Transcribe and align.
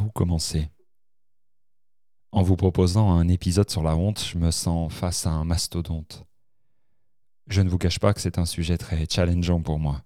Où 0.00 0.10
commencer 0.10 0.70
En 2.30 2.42
vous 2.42 2.56
proposant 2.56 3.12
un 3.12 3.28
épisode 3.28 3.70
sur 3.70 3.82
la 3.82 3.96
honte, 3.96 4.24
je 4.24 4.38
me 4.38 4.50
sens 4.50 4.92
face 4.92 5.26
à 5.26 5.30
un 5.30 5.44
mastodonte. 5.44 6.24
Je 7.48 7.60
ne 7.60 7.68
vous 7.68 7.78
cache 7.78 7.98
pas 7.98 8.14
que 8.14 8.20
c'est 8.20 8.38
un 8.38 8.46
sujet 8.46 8.78
très 8.78 9.06
challengeant 9.08 9.60
pour 9.60 9.78
moi. 9.78 10.02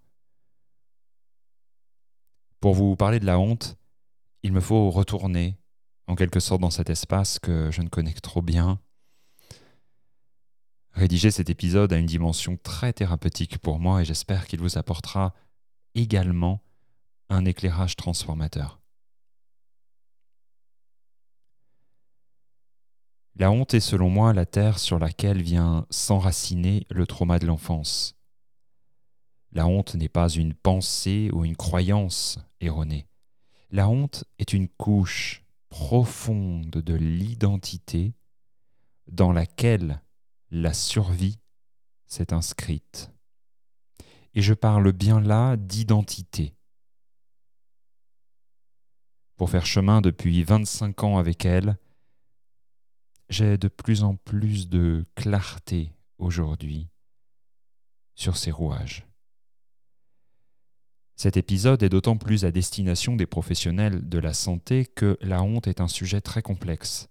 Pour 2.60 2.74
vous 2.74 2.96
parler 2.96 3.20
de 3.20 3.26
la 3.26 3.38
honte, 3.38 3.76
il 4.42 4.52
me 4.52 4.60
faut 4.60 4.90
retourner 4.90 5.58
en 6.06 6.14
quelque 6.14 6.40
sorte 6.40 6.60
dans 6.60 6.70
cet 6.70 6.90
espace 6.90 7.38
que 7.38 7.70
je 7.70 7.82
ne 7.82 7.88
connais 7.88 8.12
que 8.12 8.20
trop 8.20 8.42
bien. 8.42 8.80
Rédiger 10.92 11.30
cet 11.30 11.50
épisode 11.50 11.92
a 11.92 11.98
une 11.98 12.06
dimension 12.06 12.56
très 12.56 12.92
thérapeutique 12.92 13.58
pour 13.58 13.78
moi 13.78 14.00
et 14.00 14.04
j'espère 14.04 14.46
qu'il 14.46 14.60
vous 14.60 14.78
apportera 14.78 15.34
également 15.94 16.62
un 17.28 17.44
éclairage 17.44 17.96
transformateur. 17.96 18.80
La 23.38 23.50
honte 23.50 23.74
est 23.74 23.80
selon 23.80 24.08
moi 24.08 24.32
la 24.32 24.46
terre 24.46 24.78
sur 24.78 24.98
laquelle 24.98 25.42
vient 25.42 25.86
s'enraciner 25.90 26.86
le 26.90 27.06
trauma 27.06 27.38
de 27.38 27.46
l'enfance. 27.46 28.16
La 29.52 29.66
honte 29.66 29.94
n'est 29.94 30.08
pas 30.08 30.30
une 30.30 30.54
pensée 30.54 31.28
ou 31.34 31.44
une 31.44 31.56
croyance 31.56 32.38
erronée. 32.60 33.06
La 33.70 33.90
honte 33.90 34.24
est 34.38 34.54
une 34.54 34.68
couche 34.68 35.44
profonde 35.68 36.70
de 36.70 36.94
l'identité 36.94 38.14
dans 39.06 39.32
laquelle 39.32 40.00
la 40.50 40.72
survie 40.72 41.38
s'est 42.06 42.32
inscrite. 42.32 43.12
Et 44.32 44.40
je 44.40 44.54
parle 44.54 44.92
bien 44.92 45.20
là 45.20 45.58
d'identité. 45.58 46.54
Pour 49.36 49.50
faire 49.50 49.66
chemin 49.66 50.00
depuis 50.00 50.42
25 50.42 51.04
ans 51.04 51.18
avec 51.18 51.44
elle, 51.44 51.76
j'ai 53.28 53.58
de 53.58 53.68
plus 53.68 54.02
en 54.02 54.16
plus 54.16 54.68
de 54.68 55.04
clarté 55.14 55.92
aujourd'hui 56.18 56.88
sur 58.14 58.36
ces 58.36 58.50
rouages. 58.50 59.06
Cet 61.16 61.36
épisode 61.36 61.82
est 61.82 61.88
d'autant 61.88 62.18
plus 62.18 62.44
à 62.44 62.50
destination 62.50 63.16
des 63.16 63.26
professionnels 63.26 64.06
de 64.08 64.18
la 64.18 64.34
santé 64.34 64.84
que 64.84 65.16
la 65.22 65.42
honte 65.42 65.66
est 65.66 65.80
un 65.80 65.88
sujet 65.88 66.20
très 66.20 66.42
complexe. 66.42 67.08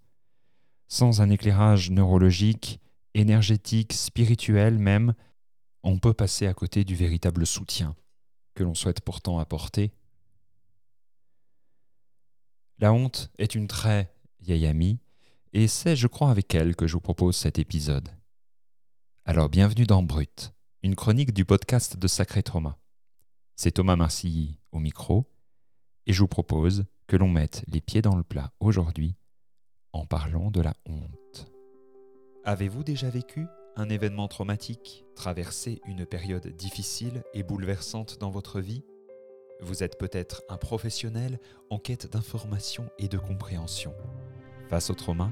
Sans 0.87 1.21
un 1.21 1.31
éclairage 1.31 1.89
neurologique, 1.89 2.79
énergétique, 3.15 3.93
spirituel 3.93 4.77
même, 4.77 5.15
on 5.81 5.97
peut 5.97 6.13
passer 6.13 6.45
à 6.45 6.53
côté 6.53 6.83
du 6.83 6.95
véritable 6.95 7.47
soutien 7.47 7.95
que 8.53 8.63
l'on 8.63 8.75
souhaite 8.75 9.01
pourtant 9.01 9.39
apporter. 9.39 9.91
La 12.77 12.93
honte 12.93 13.31
est 13.37 13.55
une 13.55 13.67
très 13.67 14.13
vieille 14.39 14.67
amie, 14.67 14.99
et 15.57 15.69
c'est, 15.69 15.95
je 15.95 16.07
crois, 16.07 16.31
avec 16.31 16.53
elle 16.53 16.75
que 16.75 16.85
je 16.85 16.93
vous 16.93 16.99
propose 16.99 17.37
cet 17.37 17.59
épisode. 17.59 18.09
Alors 19.23 19.47
bienvenue 19.47 19.85
dans 19.85 20.03
Brut, 20.03 20.51
une 20.83 20.97
chronique 20.97 21.33
du 21.33 21.45
podcast 21.45 21.95
de 21.95 22.07
Sacré 22.09 22.43
Trauma. 22.43 22.77
C'est 23.55 23.71
Thomas 23.71 23.95
Marcilly 23.95 24.59
au 24.73 24.79
micro, 24.79 25.31
et 26.07 26.11
je 26.11 26.19
vous 26.19 26.27
propose 26.27 26.83
que 27.07 27.15
l'on 27.15 27.29
mette 27.29 27.63
les 27.69 27.79
pieds 27.79 28.01
dans 28.01 28.17
le 28.17 28.23
plat 28.23 28.51
aujourd'hui 28.59 29.15
en 29.93 30.05
parlant 30.05 30.51
de 30.51 30.59
la 30.59 30.73
honte. 30.89 31.49
Avez-vous 32.43 32.83
déjà 32.83 33.09
vécu 33.09 33.47
un 33.77 33.87
événement 33.87 34.27
traumatique, 34.27 35.05
traversé 35.15 35.79
une 35.85 36.05
période 36.05 36.47
difficile 36.47 37.23
et 37.33 37.43
bouleversante 37.43 38.19
dans 38.19 38.29
votre 38.29 38.59
vie? 38.59 38.83
Vous 39.61 39.83
êtes 39.83 39.97
peut-être 39.97 40.43
un 40.49 40.57
professionnel 40.57 41.39
en 41.69 41.79
quête 41.79 42.11
d'information 42.11 42.89
et 42.99 43.07
de 43.07 43.17
compréhension. 43.17 43.93
Face 44.67 44.89
au 44.89 44.95
trauma, 44.95 45.31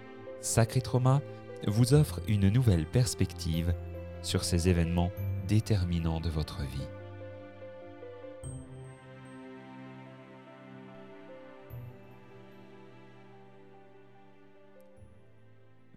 Sacré 0.41 0.81
Trauma 0.81 1.21
vous 1.67 1.93
offre 1.93 2.19
une 2.27 2.49
nouvelle 2.49 2.87
perspective 2.87 3.75
sur 4.23 4.43
ces 4.43 4.69
événements 4.69 5.11
déterminants 5.47 6.19
de 6.19 6.29
votre 6.29 6.61
vie. 6.63 6.87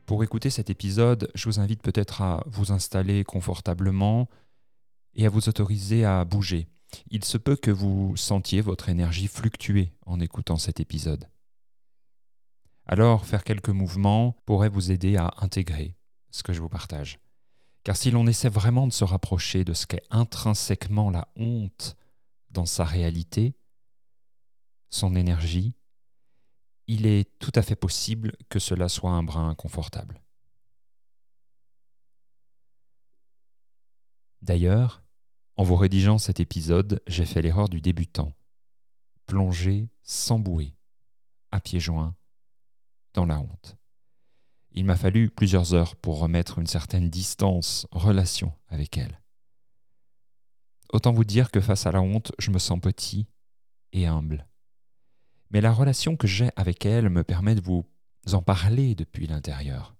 Pour 0.04 0.22
écouter 0.22 0.50
cet 0.50 0.68
épisode, 0.68 1.30
je 1.34 1.48
vous 1.48 1.58
invite 1.58 1.82
peut-être 1.82 2.20
à 2.20 2.44
vous 2.46 2.70
installer 2.70 3.24
confortablement 3.24 4.28
et 5.14 5.24
à 5.24 5.30
vous 5.30 5.48
autoriser 5.48 6.04
à 6.04 6.22
bouger. 6.26 6.68
Il 7.10 7.24
se 7.24 7.38
peut 7.38 7.56
que 7.56 7.70
vous 7.70 8.14
sentiez 8.16 8.60
votre 8.60 8.90
énergie 8.90 9.26
fluctuer 9.26 9.94
en 10.04 10.20
écoutant 10.20 10.58
cet 10.58 10.80
épisode. 10.80 11.28
Alors 12.86 13.24
faire 13.24 13.44
quelques 13.44 13.70
mouvements 13.70 14.32
pourrait 14.44 14.68
vous 14.68 14.90
aider 14.90 15.16
à 15.16 15.32
intégrer 15.38 15.96
ce 16.30 16.42
que 16.42 16.52
je 16.52 16.60
vous 16.60 16.68
partage. 16.68 17.18
Car 17.82 17.96
si 17.96 18.10
l'on 18.10 18.26
essaie 18.26 18.48
vraiment 18.48 18.86
de 18.86 18.92
se 18.92 19.04
rapprocher 19.04 19.64
de 19.64 19.74
ce 19.74 19.86
qu'est 19.86 20.02
intrinsèquement 20.10 21.10
la 21.10 21.28
honte 21.36 21.96
dans 22.50 22.66
sa 22.66 22.84
réalité, 22.84 23.56
son 24.90 25.14
énergie, 25.14 25.76
il 26.86 27.06
est 27.06 27.38
tout 27.38 27.52
à 27.54 27.62
fait 27.62 27.76
possible 27.76 28.32
que 28.48 28.58
cela 28.58 28.88
soit 28.88 29.10
un 29.10 29.22
brin 29.22 29.48
inconfortable. 29.48 30.22
D'ailleurs, 34.42 35.02
en 35.56 35.62
vous 35.62 35.76
rédigeant 35.76 36.18
cet 36.18 36.40
épisode, 36.40 37.02
j'ai 37.06 37.24
fait 37.24 37.40
l'erreur 37.40 37.68
du 37.68 37.80
débutant. 37.80 38.34
Plonger 39.26 39.88
sans 40.02 40.38
bouée, 40.38 40.74
à 41.50 41.60
pieds 41.60 41.80
joints, 41.80 42.14
dans 43.14 43.26
la 43.26 43.40
honte. 43.40 43.76
Il 44.72 44.84
m'a 44.84 44.96
fallu 44.96 45.30
plusieurs 45.30 45.72
heures 45.72 45.96
pour 45.96 46.18
remettre 46.18 46.58
une 46.58 46.66
certaine 46.66 47.08
distance, 47.08 47.86
relation 47.92 48.52
avec 48.68 48.98
elle. 48.98 49.20
Autant 50.92 51.12
vous 51.12 51.24
dire 51.24 51.50
que 51.50 51.60
face 51.60 51.86
à 51.86 51.92
la 51.92 52.02
honte, 52.02 52.32
je 52.38 52.50
me 52.50 52.58
sens 52.58 52.80
petit 52.80 53.26
et 53.92 54.06
humble 54.06 54.46
mais 55.54 55.60
la 55.60 55.72
relation 55.72 56.16
que 56.16 56.26
j'ai 56.26 56.50
avec 56.56 56.84
elle 56.84 57.08
me 57.08 57.22
permet 57.22 57.54
de 57.54 57.60
vous 57.60 57.86
en 58.32 58.42
parler 58.42 58.96
depuis 58.96 59.28
l'intérieur. 59.28 59.94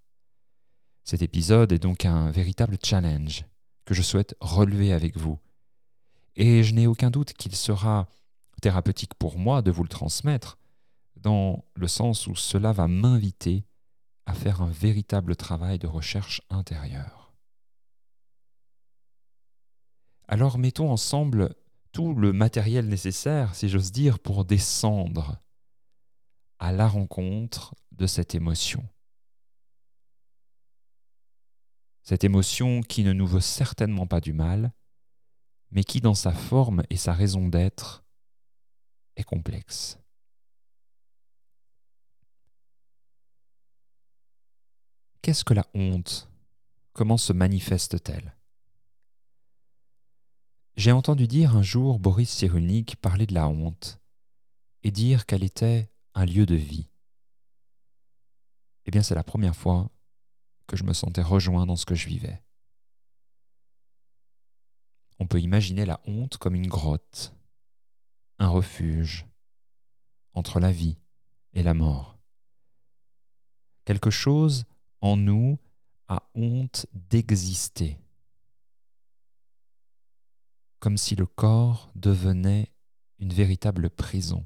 Cet 1.05 1.21
épisode 1.21 1.71
est 1.71 1.79
donc 1.79 2.03
un 2.03 2.29
véritable 2.29 2.77
challenge 2.83 3.45
que 3.85 3.93
je 3.93 4.01
souhaite 4.01 4.35
relever 4.41 4.91
avec 4.91 5.15
vous. 5.17 5.39
Et 6.35 6.61
je 6.63 6.73
n'ai 6.73 6.87
aucun 6.87 7.09
doute 7.09 7.31
qu'il 7.31 7.55
sera 7.55 8.09
thérapeutique 8.61 9.13
pour 9.13 9.37
moi 9.37 9.61
de 9.61 9.71
vous 9.71 9.83
le 9.83 9.89
transmettre, 9.89 10.57
dans 11.25 11.65
le 11.73 11.87
sens 11.87 12.27
où 12.27 12.35
cela 12.35 12.71
va 12.71 12.87
m'inviter 12.87 13.65
à 14.27 14.35
faire 14.35 14.61
un 14.61 14.69
véritable 14.69 15.35
travail 15.35 15.79
de 15.79 15.87
recherche 15.87 16.43
intérieure. 16.51 17.33
Alors 20.27 20.59
mettons 20.59 20.91
ensemble 20.91 21.55
tout 21.91 22.13
le 22.13 22.31
matériel 22.31 22.87
nécessaire, 22.87 23.55
si 23.55 23.69
j'ose 23.69 23.91
dire, 23.91 24.19
pour 24.19 24.45
descendre 24.45 25.41
à 26.59 26.71
la 26.71 26.87
rencontre 26.87 27.73
de 27.91 28.05
cette 28.05 28.35
émotion. 28.35 28.87
Cette 32.03 32.23
émotion 32.23 32.81
qui 32.81 33.03
ne 33.03 33.13
nous 33.13 33.25
veut 33.25 33.41
certainement 33.41 34.05
pas 34.05 34.21
du 34.21 34.33
mal, 34.33 34.73
mais 35.71 35.83
qui 35.83 36.01
dans 36.01 36.13
sa 36.13 36.33
forme 36.33 36.83
et 36.91 36.97
sa 36.97 37.13
raison 37.13 37.47
d'être 37.47 38.05
est 39.15 39.23
complexe. 39.23 39.97
Qu'est-ce 45.25 45.43
que 45.43 45.55
la 45.55 45.65
honte? 45.73 46.29
Comment 46.93 47.17
se 47.17 47.33
manifeste-t-elle? 47.33 48.35
J'ai 50.75 50.91
entendu 50.91 51.27
dire 51.27 51.55
un 51.55 51.63
jour 51.63 51.97
Boris 51.97 52.29
Cyrulnik 52.29 52.97
parler 52.97 53.25
de 53.25 53.33
la 53.33 53.47
honte 53.47 53.99
et 54.83 54.91
dire 54.91 55.25
qu'elle 55.25 55.43
était 55.43 55.91
un 56.13 56.27
lieu 56.27 56.45
de 56.45 56.53
vie, 56.53 56.91
eh 58.85 58.91
bien 58.91 59.01
c'est 59.01 59.15
la 59.15 59.23
première 59.23 59.55
fois 59.55 59.89
que 60.67 60.77
je 60.77 60.83
me 60.83 60.93
sentais 60.93 61.23
rejoint 61.23 61.65
dans 61.65 61.75
ce 61.75 61.87
que 61.87 61.95
je 61.95 62.07
vivais. 62.07 62.43
On 65.17 65.25
peut 65.25 65.41
imaginer 65.41 65.87
la 65.87 66.01
honte 66.05 66.37
comme 66.37 66.53
une 66.53 66.67
grotte, 66.67 67.33
un 68.37 68.49
refuge 68.49 69.25
entre 70.33 70.59
la 70.59 70.71
vie 70.71 70.99
et 71.53 71.63
la 71.63 71.73
mort. 71.73 72.15
Quelque 73.85 74.11
chose 74.11 74.67
en 75.01 75.17
nous 75.17 75.59
a 76.07 76.29
honte 76.35 76.85
d'exister, 76.93 77.99
comme 80.79 80.97
si 80.97 81.15
le 81.15 81.25
corps 81.25 81.91
devenait 81.95 82.71
une 83.19 83.33
véritable 83.33 83.89
prison. 83.89 84.45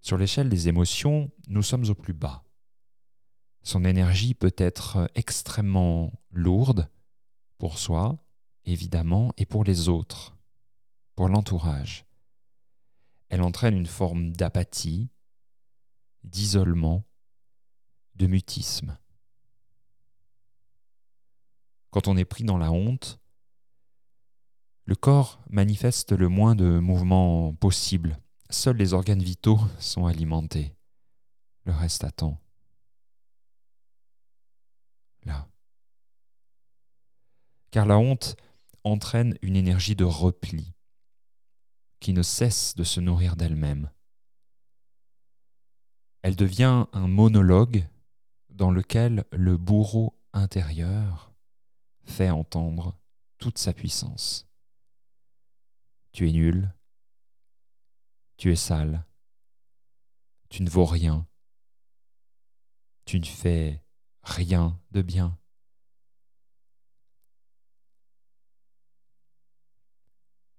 Sur 0.00 0.16
l'échelle 0.16 0.48
des 0.48 0.68
émotions, 0.68 1.30
nous 1.48 1.62
sommes 1.62 1.88
au 1.88 1.94
plus 1.94 2.14
bas. 2.14 2.44
Son 3.62 3.84
énergie 3.84 4.34
peut 4.34 4.54
être 4.56 5.10
extrêmement 5.14 6.12
lourde 6.30 6.88
pour 7.58 7.78
soi, 7.78 8.18
évidemment, 8.64 9.32
et 9.36 9.44
pour 9.44 9.64
les 9.64 9.88
autres, 9.88 10.36
pour 11.14 11.28
l'entourage. 11.28 12.06
Elle 13.28 13.42
entraîne 13.42 13.76
une 13.76 13.86
forme 13.86 14.32
d'apathie, 14.32 15.10
d'isolement, 16.24 17.04
de 18.20 18.26
mutisme. 18.26 18.98
Quand 21.90 22.06
on 22.06 22.18
est 22.18 22.26
pris 22.26 22.44
dans 22.44 22.58
la 22.58 22.70
honte, 22.70 23.18
le 24.84 24.94
corps 24.94 25.40
manifeste 25.48 26.12
le 26.12 26.28
moins 26.28 26.54
de 26.54 26.78
mouvements 26.78 27.54
possible. 27.54 28.20
Seuls 28.50 28.76
les 28.76 28.92
organes 28.92 29.22
vitaux 29.22 29.58
sont 29.78 30.04
alimentés. 30.04 30.76
Le 31.64 31.72
reste 31.72 32.04
attend. 32.04 32.38
Là. 35.24 35.48
Car 37.70 37.86
la 37.86 37.98
honte 37.98 38.36
entraîne 38.84 39.38
une 39.40 39.56
énergie 39.56 39.96
de 39.96 40.04
repli 40.04 40.74
qui 42.00 42.12
ne 42.12 42.22
cesse 42.22 42.74
de 42.74 42.84
se 42.84 43.00
nourrir 43.00 43.36
d'elle-même. 43.36 43.90
Elle 46.22 46.36
devient 46.36 46.86
un 46.92 47.08
monologue 47.08 47.86
dans 48.60 48.70
lequel 48.70 49.24
le 49.32 49.56
bourreau 49.56 50.14
intérieur 50.34 51.32
fait 52.04 52.28
entendre 52.28 52.94
toute 53.38 53.56
sa 53.56 53.72
puissance. 53.72 54.46
Tu 56.12 56.28
es 56.28 56.32
nul, 56.32 56.70
tu 58.36 58.52
es 58.52 58.56
sale, 58.56 59.06
tu 60.50 60.62
ne 60.62 60.68
vaux 60.68 60.84
rien, 60.84 61.26
tu 63.06 63.18
ne 63.18 63.24
fais 63.24 63.82
rien 64.24 64.78
de 64.90 65.00
bien. 65.00 65.38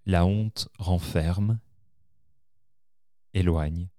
La 0.07 0.25
honte 0.25 0.69
renferme, 0.79 1.59
éloigne, 3.35 3.89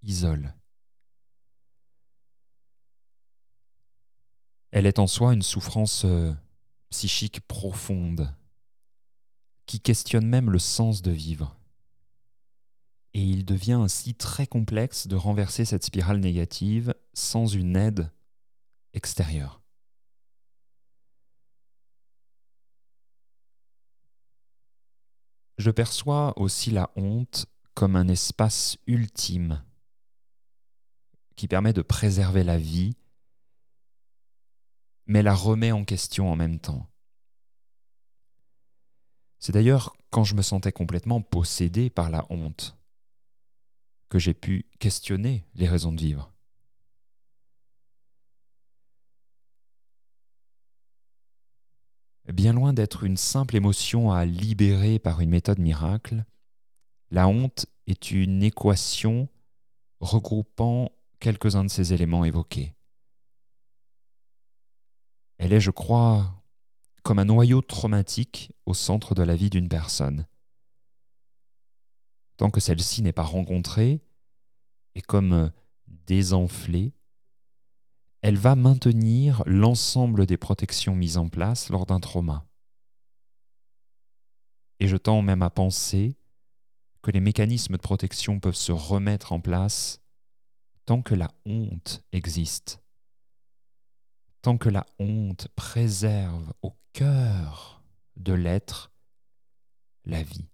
isole. 0.00 0.54
Elle 4.72 4.86
est 4.86 4.98
en 4.98 5.06
soi 5.06 5.34
une 5.34 5.42
souffrance 5.42 6.04
euh, 6.06 6.32
psychique 6.88 7.40
profonde 7.40 8.34
qui 9.66 9.80
questionne 9.80 10.26
même 10.26 10.50
le 10.50 10.58
sens 10.58 11.02
de 11.02 11.10
vivre. 11.10 11.56
Et 13.14 13.22
il 13.22 13.44
devient 13.44 13.72
ainsi 13.72 14.14
très 14.14 14.46
complexe 14.46 15.06
de 15.06 15.14
renverser 15.14 15.66
cette 15.66 15.84
spirale 15.84 16.18
négative 16.20 16.94
sans 17.12 17.46
une 17.46 17.76
aide 17.76 18.10
extérieure. 18.94 19.60
Je 25.58 25.70
perçois 25.70 26.32
aussi 26.38 26.70
la 26.70 26.90
honte 26.96 27.46
comme 27.74 27.94
un 27.94 28.08
espace 28.08 28.78
ultime 28.86 29.62
qui 31.36 31.46
permet 31.46 31.72
de 31.74 31.82
préserver 31.82 32.42
la 32.42 32.58
vie, 32.58 32.96
mais 35.06 35.22
la 35.22 35.34
remet 35.34 35.72
en 35.72 35.84
question 35.84 36.30
en 36.30 36.36
même 36.36 36.58
temps. 36.58 36.88
C'est 39.38 39.52
d'ailleurs 39.52 39.96
quand 40.10 40.24
je 40.24 40.34
me 40.34 40.42
sentais 40.42 40.72
complètement 40.72 41.20
possédé 41.20 41.90
par 41.90 42.10
la 42.10 42.24
honte 42.30 42.78
que 44.08 44.18
j'ai 44.18 44.34
pu 44.34 44.66
questionner 44.78 45.44
les 45.54 45.66
raisons 45.66 45.92
de 45.92 46.00
vivre. 46.00 46.32
Bien 52.32 52.52
loin 52.52 52.72
d'être 52.72 53.04
une 53.04 53.16
simple 53.16 53.56
émotion 53.56 54.12
à 54.12 54.24
libérer 54.24 54.98
par 54.98 55.20
une 55.20 55.30
méthode 55.30 55.58
miracle, 55.58 56.24
la 57.10 57.26
honte 57.26 57.66
est 57.86 58.10
une 58.10 58.42
équation 58.42 59.28
regroupant 60.00 60.92
quelques-uns 61.18 61.64
de 61.64 61.70
ces 61.70 61.92
éléments 61.92 62.24
évoqués. 62.24 62.74
Elle 65.42 65.54
est, 65.54 65.60
je 65.60 65.72
crois, 65.72 66.40
comme 67.02 67.18
un 67.18 67.24
noyau 67.24 67.62
traumatique 67.62 68.52
au 68.64 68.74
centre 68.74 69.16
de 69.16 69.24
la 69.24 69.34
vie 69.34 69.50
d'une 69.50 69.68
personne. 69.68 70.28
Tant 72.36 72.48
que 72.48 72.60
celle-ci 72.60 73.02
n'est 73.02 73.12
pas 73.12 73.24
rencontrée 73.24 74.04
et 74.94 75.02
comme 75.02 75.50
désenflée, 75.88 76.94
elle 78.20 78.36
va 78.36 78.54
maintenir 78.54 79.42
l'ensemble 79.44 80.26
des 80.26 80.36
protections 80.36 80.94
mises 80.94 81.16
en 81.16 81.28
place 81.28 81.70
lors 81.70 81.86
d'un 81.86 81.98
trauma. 81.98 82.46
Et 84.78 84.86
je 84.86 84.96
tends 84.96 85.22
même 85.22 85.42
à 85.42 85.50
penser 85.50 86.16
que 87.02 87.10
les 87.10 87.18
mécanismes 87.18 87.78
de 87.78 87.82
protection 87.82 88.38
peuvent 88.38 88.54
se 88.54 88.70
remettre 88.70 89.32
en 89.32 89.40
place 89.40 90.00
tant 90.86 91.02
que 91.02 91.16
la 91.16 91.32
honte 91.46 92.04
existe, 92.12 92.81
tant 94.42 94.58
que 94.58 94.68
la 94.68 94.84
honte 94.98 95.48
préserve 95.54 96.52
au 96.62 96.76
cœur 96.92 97.82
de 98.16 98.32
l'être 98.32 98.92
la 100.04 100.22
vie. 100.22 100.48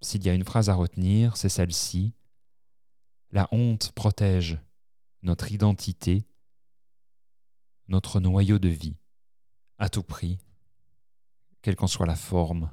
S'il 0.00 0.24
y 0.24 0.30
a 0.30 0.34
une 0.34 0.44
phrase 0.44 0.70
à 0.70 0.74
retenir, 0.74 1.36
c'est 1.36 1.48
celle-ci. 1.48 2.14
La 3.32 3.48
honte 3.52 3.92
protège 3.92 4.58
notre 5.22 5.52
identité, 5.52 6.24
notre 7.88 8.20
noyau 8.20 8.58
de 8.58 8.68
vie, 8.68 8.96
à 9.78 9.88
tout 9.88 10.02
prix, 10.02 10.38
quelle 11.62 11.76
qu'en 11.76 11.86
soit 11.86 12.06
la 12.06 12.16
forme. 12.16 12.70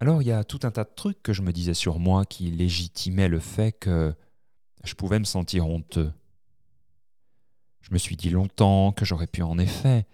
Alors 0.00 0.20
il 0.20 0.28
y 0.28 0.32
a 0.32 0.44
tout 0.44 0.60
un 0.62 0.70
tas 0.70 0.84
de 0.84 0.92
trucs 0.94 1.22
que 1.22 1.32
je 1.32 1.42
me 1.42 1.52
disais 1.52 1.74
sur 1.74 1.98
moi 1.98 2.26
qui 2.26 2.50
légitimaient 2.50 3.28
le 3.28 3.40
fait 3.40 3.72
que 3.72 4.14
je 4.84 4.94
pouvais 4.94 5.18
me 5.18 5.24
sentir 5.24 5.66
honteux. 5.66 6.12
Je 7.80 7.92
me 7.92 7.98
suis 7.98 8.16
dit 8.16 8.30
longtemps 8.30 8.92
que 8.92 9.04
j'aurais 9.04 9.26
pu 9.26 9.42
en 9.42 9.58
effet 9.58 10.06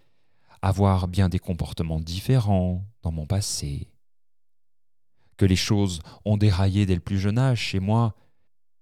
avoir 0.61 1.09
bien 1.09 1.29
des 1.29 1.41
comportements 1.41 2.01
différents 2.01 2.87
dans 3.03 3.11
mon 3.11 3.27
passé, 3.27 3.91
que 5.37 5.45
les 5.45 5.57
choses 5.57 6.01
ont 6.25 6.37
déraillé 6.37 6.87
dès 6.87 6.95
le 6.95 7.01
plus 7.01 7.19
jeune 7.19 7.39
âge 7.39 7.59
chez 7.59 7.81
moi 7.81 8.15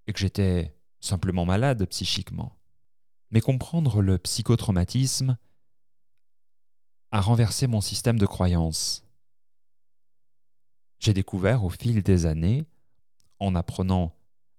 et 0.06 0.12
que 0.12 0.18
j'étais 0.18 0.76
simplement 1.00 1.46
malade 1.46 1.86
psychiquement. 1.86 2.58
Mais 3.30 3.40
comprendre 3.40 4.02
le 4.02 4.18
psychotraumatisme 4.18 5.38
a 7.12 7.20
renversé 7.20 7.66
mon 7.66 7.80
système 7.80 8.18
de 8.18 8.26
croyances. 8.26 9.04
J'ai 11.00 11.12
découvert 11.12 11.64
au 11.64 11.70
fil 11.70 12.02
des 12.02 12.26
années, 12.26 12.64
en 13.40 13.54
apprenant 13.56 14.14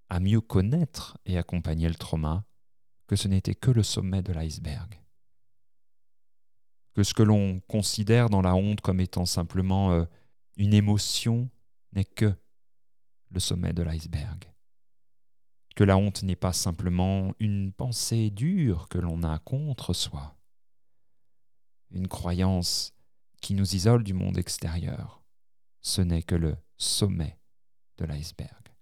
à 0.10 0.20
mieux 0.20 0.42
connaître 0.42 1.18
et 1.26 1.38
accompagner 1.38 1.88
le 1.88 1.96
trauma, 1.96 2.44
que 3.08 3.16
ce 3.16 3.30
n'était 3.30 3.56
que 3.56 3.72
le 3.72 3.84
sommet 3.84 4.22
de 4.22 4.34
l'iceberg 4.34 5.02
que 6.94 7.04
ce 7.04 7.14
que 7.14 7.24
l'on 7.24 7.60
considère 7.62 8.30
dans 8.30 8.42
la 8.42 8.56
honte 8.56 8.82
comme 8.82 9.00
étant 9.00 9.26
simplement 9.26 9.92
euh, 9.92 10.06
une 10.58 10.74
émotion 10.74 11.50
n'est 11.94 12.06
que 12.06 12.34
le 13.30 13.40
sommet 13.40 13.74
de 13.74 13.84
l'iceberg. 13.84 14.46
Que 15.76 15.86
la 15.86 15.98
honte 15.98 16.24
n'est 16.24 16.36
pas 16.36 16.54
simplement 16.54 17.34
une 17.40 17.72
pensée 17.72 18.30
dure 18.30 18.90
que 18.90 18.98
l'on 18.98 19.24
a 19.24 19.40
contre 19.40 19.94
soi, 19.94 20.36
une 21.92 22.10
croyance 22.10 22.94
qui 23.42 23.54
nous 23.54 23.76
isole 23.76 24.04
du 24.04 24.14
monde 24.14 24.38
extérieur. 24.38 25.21
Ce 25.82 26.02
n'est 26.02 26.24
que 26.24 26.36
le 26.36 26.56
sommet 26.78 27.40
de 27.98 28.06
l'iceberg. 28.06 28.74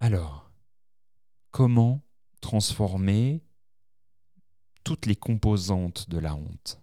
Alors, 0.00 0.50
comment 1.50 2.02
transformer 2.40 3.42
toutes 4.82 5.06
les 5.06 5.16
composantes 5.16 6.10
de 6.10 6.18
la 6.18 6.34
honte? 6.34 6.80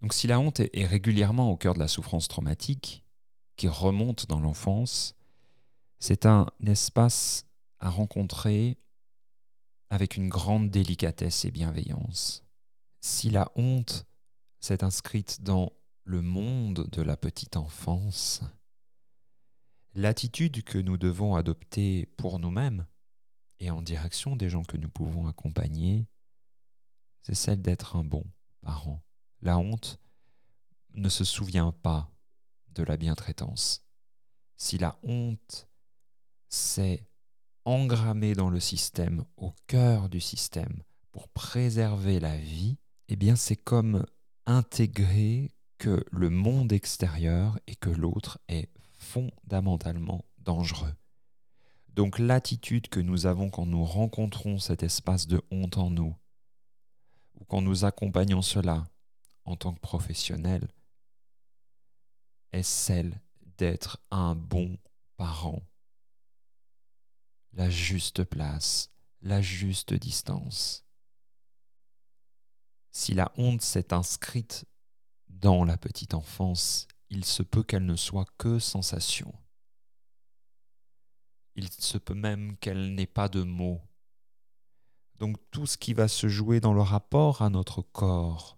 Donc 0.00 0.12
si 0.12 0.28
la 0.28 0.38
honte 0.38 0.60
est 0.60 0.86
régulièrement 0.86 1.50
au 1.50 1.56
cœur 1.56 1.74
de 1.74 1.80
la 1.80 1.88
souffrance 1.88 2.28
traumatique, 2.28 3.04
qui 3.56 3.66
remonte 3.66 4.26
dans 4.26 4.38
l'enfance, 4.38 5.16
c'est 5.98 6.24
un 6.24 6.46
espace 6.64 7.46
à 7.80 7.90
rencontrer 7.90 8.78
avec 9.90 10.16
une 10.16 10.28
grande 10.28 10.70
délicatesse 10.70 11.44
et 11.44 11.50
bienveillance. 11.50 12.44
Si 13.00 13.30
la 13.30 13.50
honte 13.54 14.06
s'est 14.60 14.84
inscrite 14.84 15.42
dans 15.42 15.72
le 16.04 16.22
monde 16.22 16.88
de 16.90 17.02
la 17.02 17.16
petite 17.16 17.56
enfance, 17.56 18.42
l'attitude 19.94 20.62
que 20.64 20.78
nous 20.78 20.96
devons 20.96 21.36
adopter 21.36 22.06
pour 22.16 22.38
nous-mêmes 22.38 22.86
et 23.60 23.70
en 23.70 23.82
direction 23.82 24.36
des 24.36 24.48
gens 24.48 24.64
que 24.64 24.76
nous 24.76 24.88
pouvons 24.88 25.26
accompagner, 25.26 26.06
c'est 27.22 27.34
celle 27.34 27.62
d'être 27.62 27.96
un 27.96 28.04
bon 28.04 28.24
parent. 28.60 29.02
La 29.40 29.58
honte 29.58 29.98
ne 30.94 31.08
se 31.08 31.24
souvient 31.24 31.72
pas 31.72 32.10
de 32.68 32.82
la 32.82 32.96
bientraitance. 32.96 33.84
Si 34.56 34.78
la 34.78 34.98
honte 35.02 35.68
s'est 36.48 37.06
engrammée 37.68 38.32
dans 38.32 38.48
le 38.48 38.60
système, 38.60 39.24
au 39.36 39.52
cœur 39.66 40.08
du 40.08 40.20
système, 40.20 40.82
pour 41.12 41.28
préserver 41.28 42.18
la 42.18 42.34
vie, 42.34 42.78
eh 43.08 43.16
bien 43.16 43.36
c'est 43.36 43.56
comme 43.56 44.06
intégrer 44.46 45.50
que 45.76 46.02
le 46.10 46.30
monde 46.30 46.72
extérieur 46.72 47.58
et 47.66 47.76
que 47.76 47.90
l'autre 47.90 48.38
est 48.48 48.70
fondamentalement 48.96 50.24
dangereux. 50.38 50.94
Donc 51.88 52.18
l'attitude 52.18 52.88
que 52.88 53.00
nous 53.00 53.26
avons 53.26 53.50
quand 53.50 53.66
nous 53.66 53.84
rencontrons 53.84 54.58
cet 54.58 54.82
espace 54.82 55.26
de 55.26 55.42
honte 55.50 55.76
en 55.76 55.90
nous, 55.90 56.16
ou 57.34 57.44
quand 57.44 57.60
nous 57.60 57.84
accompagnons 57.84 58.40
cela 58.40 58.88
en 59.44 59.56
tant 59.56 59.74
que 59.74 59.80
professionnel, 59.80 60.68
est 62.52 62.62
celle 62.62 63.20
d'être 63.58 64.00
un 64.10 64.34
bon 64.34 64.78
parent. 65.18 65.60
La 67.58 67.70
juste 67.70 68.22
place, 68.22 68.92
la 69.20 69.42
juste 69.42 69.92
distance. 69.92 70.86
Si 72.92 73.14
la 73.14 73.32
honte 73.36 73.62
s'est 73.62 73.92
inscrite 73.92 74.64
dans 75.28 75.64
la 75.64 75.76
petite 75.76 76.14
enfance, 76.14 76.86
il 77.10 77.24
se 77.24 77.42
peut 77.42 77.64
qu'elle 77.64 77.84
ne 77.84 77.96
soit 77.96 78.26
que 78.38 78.60
sensation. 78.60 79.34
Il 81.56 81.68
se 81.68 81.98
peut 81.98 82.14
même 82.14 82.56
qu'elle 82.58 82.94
n'ait 82.94 83.08
pas 83.08 83.28
de 83.28 83.42
mots. 83.42 83.82
Donc 85.16 85.36
tout 85.50 85.66
ce 85.66 85.76
qui 85.76 85.94
va 85.94 86.06
se 86.06 86.28
jouer 86.28 86.60
dans 86.60 86.74
le 86.74 86.82
rapport 86.82 87.42
à 87.42 87.50
notre 87.50 87.82
corps, 87.82 88.56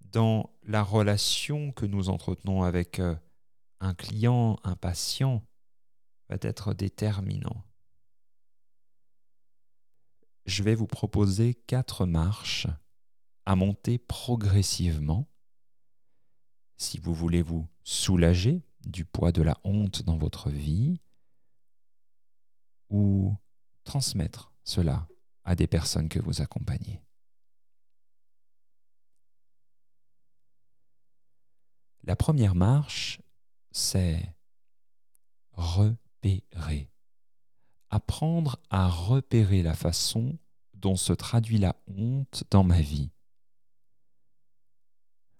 dans 0.00 0.50
la 0.64 0.82
relation 0.82 1.70
que 1.70 1.86
nous 1.86 2.08
entretenons 2.08 2.64
avec 2.64 2.98
euh, 2.98 3.14
un 3.78 3.94
client, 3.94 4.58
un 4.64 4.74
patient, 4.74 5.44
va 6.28 6.36
être 6.40 6.74
déterminant. 6.74 7.62
Je 10.46 10.62
vais 10.62 10.76
vous 10.76 10.86
proposer 10.86 11.54
quatre 11.54 12.06
marches 12.06 12.68
à 13.46 13.56
monter 13.56 13.98
progressivement 13.98 15.28
si 16.76 16.98
vous 16.98 17.14
voulez 17.14 17.42
vous 17.42 17.68
soulager 17.82 18.62
du 18.84 19.04
poids 19.04 19.32
de 19.32 19.42
la 19.42 19.58
honte 19.64 20.02
dans 20.04 20.16
votre 20.16 20.50
vie 20.50 21.00
ou 22.90 23.36
transmettre 23.82 24.52
cela 24.62 25.08
à 25.44 25.56
des 25.56 25.66
personnes 25.66 26.08
que 26.08 26.20
vous 26.20 26.40
accompagnez. 26.40 27.02
La 32.04 32.14
première 32.14 32.54
marche, 32.54 33.20
c'est 33.72 34.32
repérer. 35.52 36.88
Apprendre 37.96 38.58
à 38.68 38.88
repérer 38.88 39.62
la 39.62 39.72
façon 39.72 40.38
dont 40.74 40.96
se 40.96 41.14
traduit 41.14 41.56
la 41.56 41.74
honte 41.86 42.44
dans 42.50 42.62
ma 42.62 42.82
vie. 42.82 43.10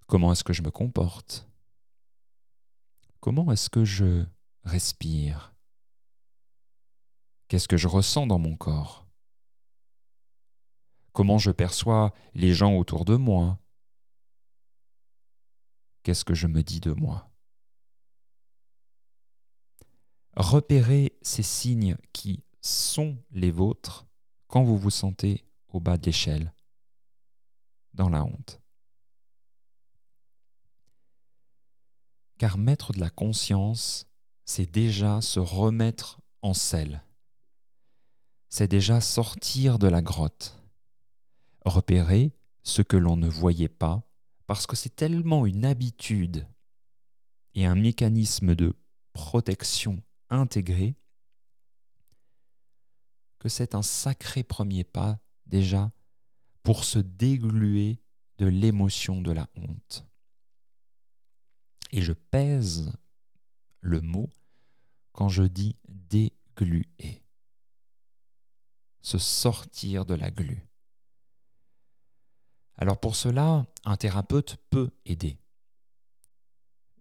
Comment 0.07 0.33
est-ce 0.33 0.43
que 0.43 0.55
je 0.55 0.63
me 0.63 0.71
comporte? 0.71 1.47
Comment 3.21 3.53
est-ce 3.53 3.69
que 3.69 3.85
je 3.85 4.25
respire? 4.65 5.55
Qu'est-ce 7.49 7.69
que 7.69 7.77
je 7.77 7.89
ressens 7.89 8.27
dans 8.27 8.39
mon 8.39 8.57
corps? 8.57 9.07
Comment 11.13 11.37
je 11.37 11.51
perçois 11.51 12.15
les 12.33 12.55
gens 12.55 12.75
autour 12.79 13.05
de 13.05 13.17
moi? 13.17 13.59
Qu'est-ce 16.05 16.25
que 16.25 16.33
je 16.33 16.47
me 16.47 16.63
dis 16.63 16.81
de 16.81 16.93
moi? 16.93 17.31
Repérez 20.39 21.19
ces 21.21 21.43
signes 21.43 21.99
qui 22.15 22.46
sont 22.67 23.17
les 23.31 23.51
vôtres 23.51 24.07
quand 24.49 24.65
vous 24.65 24.77
vous 24.77 24.91
sentez 24.91 25.45
au 25.69 25.81
bas 25.81 25.97
de 25.97 26.07
l'échelle, 26.07 26.53
dans 27.95 28.09
la 28.09 28.25
honte. 28.25 28.61
Car 32.39 32.59
mettre 32.59 32.93
de 32.93 33.01
la 33.01 33.11
conscience, 33.11 34.07
c'est 34.45 34.71
déjà 34.71 35.21
se 35.21 35.41
remettre 35.41 36.21
en 36.43 36.55
selle. 36.55 37.03
C'est 38.49 38.69
déjà 38.69 39.01
sortir 39.01 39.79
de 39.79 39.89
la 39.89 40.03
grotte. 40.03 40.63
Repérer 41.65 42.33
ce 42.63 42.83
que 42.83 42.97
l'on 42.97 43.17
ne 43.17 43.29
voyait 43.29 43.69
pas, 43.69 44.03
parce 44.47 44.67
que 44.67 44.77
c'est 44.77 44.95
tellement 44.95 45.47
une 45.47 45.65
habitude 45.65 46.47
et 47.55 47.65
un 47.65 47.75
mécanisme 47.75 48.55
de 48.55 48.75
protection 49.13 50.03
intégré 50.29 50.95
c'est 53.49 53.75
un 53.75 53.83
sacré 53.83 54.43
premier 54.43 54.85
pas 54.85 55.19
déjà 55.47 55.93
pour 56.63 56.85
se 56.85 56.99
dégluer 56.99 58.01
de 58.39 58.47
l'émotion 58.47 59.21
de 59.21 59.33
la 59.33 59.49
honte. 59.57 60.07
Et 61.93 62.03
je 62.03 62.13
pèse 62.13 62.93
le 63.81 64.01
mot 64.01 64.31
quand 65.13 65.29
je 65.29 65.45
dis 65.45 65.77
dégluer. 65.89 67.23
Se 69.01 69.19
sortir 69.19 70.05
de 70.05 70.15
la 70.15 70.31
glu. 70.31 70.69
Alors 72.75 73.01
pour 73.01 73.17
cela, 73.17 73.67
un 73.85 73.97
thérapeute 73.97 74.57
peut 74.71 74.91
aider. 75.05 75.39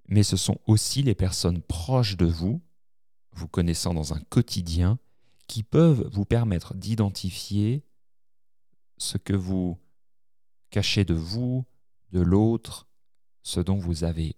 Mais 0.08 0.24
ce 0.24 0.38
sont 0.38 0.60
aussi 0.68 1.02
les 1.02 1.16
personnes 1.16 1.62
proches 1.62 2.16
de 2.16 2.26
vous, 2.26 2.62
vous 3.32 3.48
connaissant 3.48 3.94
dans 3.94 4.14
un 4.14 4.20
quotidien, 4.30 5.00
qui 5.48 5.64
peuvent 5.64 6.08
vous 6.12 6.26
permettre 6.26 6.74
d'identifier 6.74 7.84
ce 8.98 9.18
que 9.18 9.34
vous 9.34 9.80
cachez 10.70 11.06
de 11.06 11.14
vous, 11.14 11.66
de 12.12 12.22
l'autre, 12.22 12.88
ce 13.44 13.60
dont 13.60 13.78
vous 13.78 14.04
avez 14.04 14.36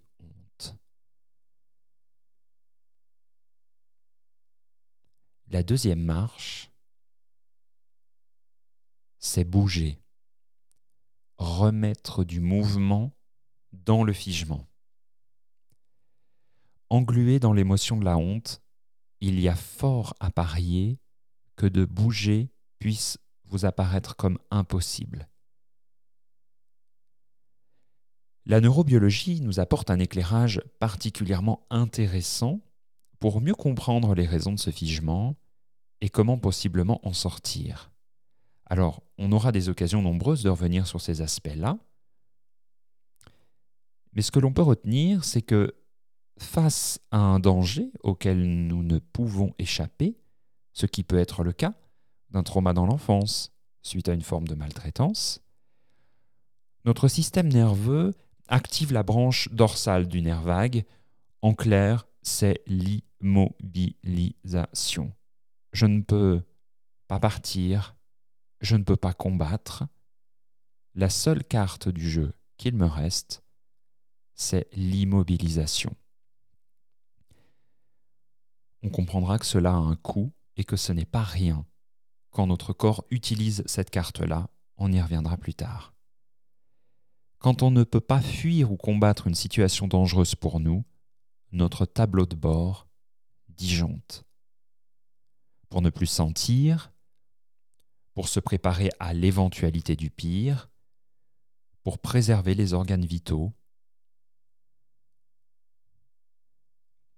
La 5.50 5.62
deuxième 5.62 6.02
marche, 6.02 6.70
c'est 9.18 9.44
bouger, 9.44 9.98
remettre 11.38 12.22
du 12.22 12.40
mouvement 12.40 13.16
dans 13.72 14.04
le 14.04 14.12
figement. 14.12 14.68
Englué 16.90 17.40
dans 17.40 17.54
l'émotion 17.54 17.96
de 17.96 18.04
la 18.04 18.18
honte, 18.18 18.62
il 19.20 19.40
y 19.40 19.48
a 19.48 19.54
fort 19.54 20.14
à 20.20 20.30
parier 20.30 20.98
que 21.56 21.66
de 21.66 21.84
bouger 21.84 22.50
puisse 22.78 23.18
vous 23.44 23.64
apparaître 23.64 24.16
comme 24.16 24.38
impossible. 24.50 25.28
La 28.46 28.60
neurobiologie 28.60 29.40
nous 29.40 29.60
apporte 29.60 29.90
un 29.90 29.98
éclairage 29.98 30.62
particulièrement 30.78 31.66
intéressant 31.68 32.60
pour 33.20 33.40
mieux 33.40 33.54
comprendre 33.54 34.14
les 34.14 34.26
raisons 34.26 34.52
de 34.52 34.58
ce 34.58 34.70
figement 34.70 35.36
et 36.00 36.08
comment 36.08 36.38
possiblement 36.38 37.06
en 37.06 37.12
sortir. 37.12 37.90
Alors, 38.66 39.02
on 39.18 39.32
aura 39.32 39.52
des 39.52 39.68
occasions 39.68 40.02
nombreuses 40.02 40.42
de 40.42 40.50
revenir 40.50 40.86
sur 40.86 41.00
ces 41.00 41.20
aspects-là, 41.20 41.78
mais 44.12 44.22
ce 44.22 44.30
que 44.30 44.40
l'on 44.40 44.52
peut 44.52 44.62
retenir, 44.62 45.24
c'est 45.24 45.42
que 45.42 45.74
face 46.42 47.00
à 47.10 47.18
un 47.18 47.40
danger 47.40 47.90
auquel 48.02 48.66
nous 48.66 48.82
ne 48.82 48.98
pouvons 48.98 49.54
échapper, 49.58 50.16
ce 50.72 50.86
qui 50.86 51.02
peut 51.02 51.18
être 51.18 51.42
le 51.42 51.52
cas 51.52 51.74
d'un 52.30 52.42
trauma 52.42 52.72
dans 52.72 52.86
l'enfance 52.86 53.52
suite 53.82 54.08
à 54.08 54.12
une 54.12 54.22
forme 54.22 54.46
de 54.46 54.54
maltraitance, 54.54 55.42
notre 56.84 57.08
système 57.08 57.48
nerveux 57.48 58.14
active 58.48 58.92
la 58.92 59.02
branche 59.02 59.48
dorsale 59.52 60.06
du 60.08 60.22
nerf 60.22 60.42
vague, 60.42 60.84
en 61.42 61.52
clair, 61.54 62.06
c'est 62.22 62.62
l'immobilisation. 62.66 65.12
Je 65.72 65.84
ne 65.86 66.00
peux 66.00 66.42
pas 67.06 67.20
partir, 67.20 67.94
je 68.60 68.76
ne 68.76 68.84
peux 68.84 68.96
pas 68.96 69.12
combattre. 69.12 69.84
La 70.94 71.10
seule 71.10 71.44
carte 71.44 71.88
du 71.88 72.10
jeu 72.10 72.32
qu'il 72.56 72.74
me 72.74 72.86
reste, 72.86 73.44
c'est 74.34 74.66
l'immobilisation. 74.72 75.94
On 78.82 78.90
comprendra 78.90 79.38
que 79.38 79.46
cela 79.46 79.72
a 79.72 79.76
un 79.76 79.96
coût 79.96 80.32
et 80.56 80.64
que 80.64 80.76
ce 80.76 80.92
n'est 80.92 81.04
pas 81.04 81.22
rien 81.22 81.66
quand 82.30 82.46
notre 82.46 82.72
corps 82.72 83.04
utilise 83.10 83.64
cette 83.66 83.90
carte-là, 83.90 84.48
on 84.76 84.92
y 84.92 85.00
reviendra 85.00 85.36
plus 85.36 85.54
tard. 85.54 85.94
Quand 87.38 87.62
on 87.62 87.70
ne 87.70 87.84
peut 87.84 88.00
pas 88.00 88.20
fuir 88.20 88.70
ou 88.70 88.76
combattre 88.76 89.26
une 89.26 89.34
situation 89.34 89.88
dangereuse 89.88 90.34
pour 90.34 90.60
nous, 90.60 90.84
notre 91.52 91.84
tableau 91.84 92.26
de 92.26 92.36
bord 92.36 92.86
disjoncte. 93.48 94.24
Pour 95.68 95.82
ne 95.82 95.90
plus 95.90 96.06
sentir, 96.06 96.92
pour 98.14 98.28
se 98.28 98.40
préparer 98.40 98.90
à 99.00 99.14
l'éventualité 99.14 99.96
du 99.96 100.10
pire, 100.10 100.70
pour 101.82 101.98
préserver 101.98 102.54
les 102.54 102.72
organes 102.72 103.04
vitaux. 103.04 103.52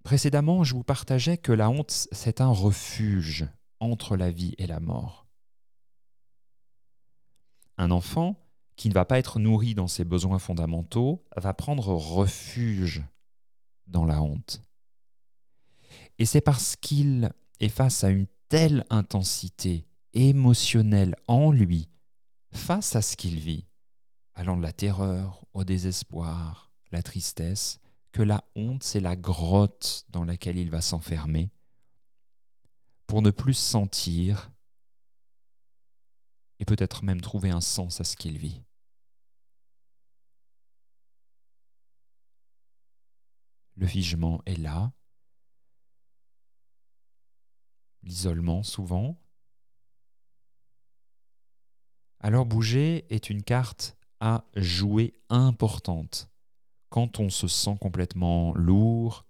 Précédemment, 0.03 0.65
je 0.65 0.75
vous 0.75 0.83
partageais 0.83 1.37
que 1.37 1.53
la 1.53 1.71
honte, 1.71 2.09
c'est 2.13 2.41
un 2.41 2.51
refuge 2.51 3.47
entre 3.81 4.17
la 4.17 4.31
vie 4.31 4.55
et 4.59 4.67
la 4.67 4.81
mort. 4.81 5.27
Un 7.77 7.91
enfant 7.91 8.37
qui 8.77 8.89
ne 8.89 8.95
va 8.95 9.05
pas 9.05 9.19
être 9.19 9.39
nourri 9.39 9.75
dans 9.75 9.89
ses 9.89 10.05
besoins 10.05 10.39
fondamentaux 10.39 11.23
va 11.37 11.53
prendre 11.53 11.89
refuge 11.89 13.03
dans 13.87 14.05
la 14.05 14.23
honte. 14.23 14.63
Et 16.19 16.25
c'est 16.25 16.41
parce 16.41 16.77
qu'il 16.77 17.31
est 17.61 17.69
face 17.69 18.05
à 18.05 18.11
une 18.11 18.27
telle 18.49 18.85
intensité 18.91 19.87
émotionnelle 20.13 21.15
en 21.29 21.51
lui, 21.51 21.89
face 22.53 22.97
à 22.97 23.03
ce 23.03 23.17
qu'il 23.17 23.39
vit, 23.39 23.67
allant 24.35 24.57
de 24.57 24.63
la 24.63 24.73
terreur 24.73 25.45
au 25.53 25.65
désespoir, 25.65 26.73
la 26.91 27.03
tristesse, 27.03 27.81
que 28.13 28.23
la 28.23 28.45
honte, 28.57 28.83
c'est 28.83 29.01
la 29.01 29.17
grotte 29.17 30.05
dans 30.09 30.25
laquelle 30.25 30.59
il 30.59 30.71
va 30.71 30.81
s'enfermer 30.81 31.51
pour 33.07 33.23
ne 33.23 33.31
plus 33.31 33.55
sentir 33.55 34.51
et 36.59 36.65
peut-être 36.65 37.05
même 37.05 37.21
trouver 37.21 37.51
un 37.51 37.61
sens 37.61 38.01
à 38.01 38.05
ce 38.05 38.17
qu'il 38.17 38.39
vit. 38.39 38.63
Le 43.77 43.87
figement 43.87 44.43
est 44.45 44.59
là, 44.59 44.93
l'isolement 48.03 48.63
souvent. 48.63 49.19
Alors 52.19 52.45
bouger 52.45 53.07
est 53.15 53.31
une 53.31 53.43
carte 53.43 53.97
à 54.21 54.45
jouer 54.55 55.15
importante 55.31 56.31
quand 56.91 57.21
on 57.21 57.31
se 57.31 57.49
sent 57.49 57.79
complètement 57.81 58.53
lourd, 58.55 59.25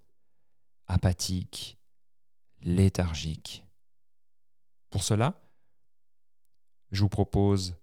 apathique, 0.87 1.79
léthargique. 2.63 3.65
Pour 4.89 5.05
cela, 5.05 5.41
je 6.91 7.03
vous 7.03 7.09
propose 7.09 7.77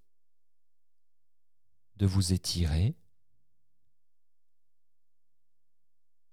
de 1.95 2.05
vous 2.05 2.33
étirer, 2.33 2.95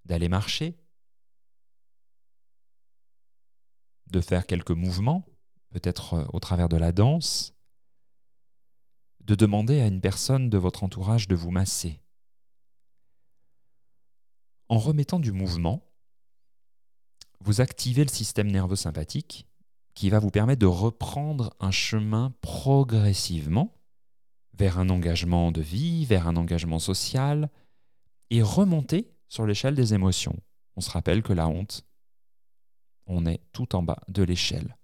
d'aller 0.04 0.28
marcher, 0.28 0.76
de 4.08 4.20
faire 4.20 4.46
quelques 4.46 4.70
mouvements, 4.70 5.24
peut-être 5.70 6.14
euh, 6.14 6.26
au 6.32 6.40
travers 6.40 6.68
de 6.68 6.76
la 6.76 6.92
danse, 6.92 7.54
de 9.20 9.34
demander 9.34 9.80
à 9.80 9.86
une 9.86 10.00
personne 10.00 10.50
de 10.50 10.58
votre 10.58 10.84
entourage 10.84 11.28
de 11.28 11.34
vous 11.34 11.50
masser. 11.50 12.03
En 14.68 14.78
remettant 14.78 15.20
du 15.20 15.32
mouvement, 15.32 15.86
vous 17.40 17.60
activez 17.60 18.04
le 18.04 18.10
système 18.10 18.50
nerveux 18.50 18.76
sympathique 18.76 19.46
qui 19.94 20.10
va 20.10 20.18
vous 20.18 20.30
permettre 20.30 20.60
de 20.60 20.66
reprendre 20.66 21.54
un 21.60 21.70
chemin 21.70 22.34
progressivement 22.40 23.76
vers 24.54 24.78
un 24.78 24.88
engagement 24.88 25.52
de 25.52 25.60
vie, 25.60 26.04
vers 26.06 26.26
un 26.26 26.36
engagement 26.36 26.78
social, 26.78 27.50
et 28.30 28.42
remonter 28.42 29.12
sur 29.28 29.46
l'échelle 29.46 29.74
des 29.74 29.94
émotions. 29.94 30.36
On 30.76 30.80
se 30.80 30.90
rappelle 30.90 31.22
que 31.22 31.32
la 31.32 31.48
honte, 31.48 31.84
on 33.06 33.26
est 33.26 33.42
tout 33.52 33.76
en 33.76 33.82
bas 33.82 34.00
de 34.08 34.22
l'échelle. 34.22 34.76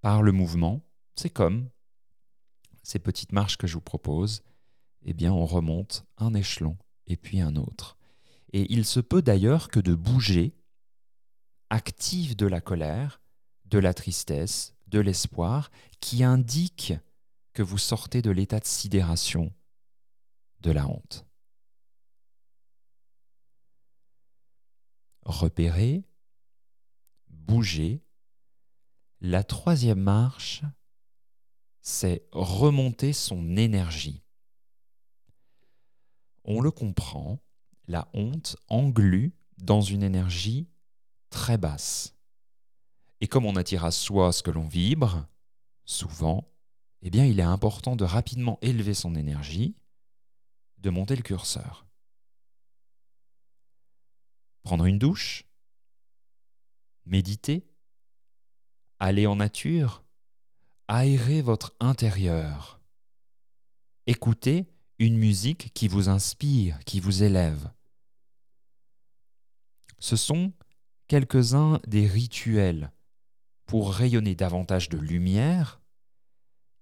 Par 0.00 0.22
le 0.22 0.32
mouvement, 0.32 0.80
c'est 1.14 1.30
comme 1.30 1.68
ces 2.82 2.98
petites 2.98 3.32
marches 3.32 3.58
que 3.58 3.66
je 3.66 3.74
vous 3.74 3.80
propose, 3.80 4.42
eh 5.02 5.12
bien 5.12 5.32
on 5.32 5.44
remonte 5.44 6.06
un 6.16 6.32
échelon 6.34 6.76
et 7.08 7.16
puis 7.16 7.40
un 7.40 7.56
autre. 7.56 7.98
Et 8.52 8.72
il 8.72 8.84
se 8.84 9.00
peut 9.00 9.22
d'ailleurs 9.22 9.68
que 9.68 9.80
de 9.80 9.94
bouger 9.94 10.54
active 11.70 12.36
de 12.36 12.46
la 12.46 12.60
colère, 12.60 13.20
de 13.64 13.78
la 13.78 13.92
tristesse, 13.92 14.74
de 14.86 15.00
l'espoir, 15.00 15.70
qui 16.00 16.24
indique 16.24 16.94
que 17.52 17.62
vous 17.62 17.78
sortez 17.78 18.22
de 18.22 18.30
l'état 18.30 18.60
de 18.60 18.66
sidération, 18.66 19.52
de 20.60 20.70
la 20.70 20.86
honte. 20.86 21.26
Repérer, 25.22 26.04
bouger. 27.28 28.02
La 29.20 29.42
troisième 29.42 30.00
marche, 30.00 30.62
c'est 31.82 32.28
remonter 32.32 33.12
son 33.12 33.56
énergie. 33.56 34.22
On 36.50 36.62
le 36.62 36.70
comprend, 36.70 37.42
la 37.88 38.08
honte 38.14 38.56
englue 38.68 39.34
dans 39.58 39.82
une 39.82 40.02
énergie 40.02 40.66
très 41.28 41.58
basse. 41.58 42.16
Et 43.20 43.28
comme 43.28 43.44
on 43.44 43.54
attire 43.54 43.84
à 43.84 43.90
soi 43.90 44.32
ce 44.32 44.42
que 44.42 44.50
l'on 44.50 44.66
vibre, 44.66 45.28
souvent, 45.84 46.50
eh 47.02 47.10
bien, 47.10 47.26
il 47.26 47.38
est 47.38 47.42
important 47.42 47.96
de 47.96 48.04
rapidement 48.04 48.58
élever 48.62 48.94
son 48.94 49.14
énergie, 49.14 49.76
de 50.78 50.88
monter 50.88 51.16
le 51.16 51.22
curseur. 51.22 51.86
Prendre 54.62 54.86
une 54.86 54.98
douche, 54.98 55.44
méditer, 57.04 57.68
aller 59.00 59.26
en 59.26 59.36
nature, 59.36 60.02
aérer 60.88 61.42
votre 61.42 61.76
intérieur, 61.78 62.80
écouter 64.06 64.72
une 64.98 65.16
musique 65.16 65.72
qui 65.74 65.88
vous 65.88 66.08
inspire, 66.08 66.78
qui 66.84 67.00
vous 67.00 67.22
élève. 67.22 67.70
Ce 69.98 70.16
sont 70.16 70.52
quelques-uns 71.06 71.80
des 71.86 72.06
rituels 72.06 72.92
pour 73.66 73.92
rayonner 73.92 74.34
davantage 74.34 74.88
de 74.88 74.98
lumière 74.98 75.80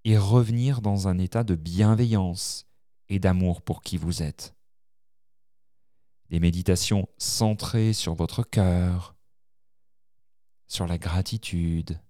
et 0.04 0.16
revenir 0.16 0.80
dans 0.80 1.08
un 1.08 1.18
état 1.18 1.44
de 1.44 1.54
bienveillance 1.54 2.66
et 3.08 3.18
d'amour 3.18 3.62
pour 3.62 3.82
qui 3.82 3.96
vous 3.96 4.22
êtes. 4.22 4.54
Des 6.30 6.40
méditations 6.40 7.08
centrées 7.18 7.92
sur 7.92 8.14
votre 8.14 8.42
cœur, 8.42 9.14
sur 10.68 10.86
la 10.86 10.98
gratitude, 10.98 12.00